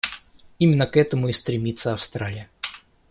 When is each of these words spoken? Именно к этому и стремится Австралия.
Именно 0.57 0.87
к 0.87 0.97
этому 0.97 1.27
и 1.27 1.31
стремится 1.33 1.93
Австралия. 1.93 2.49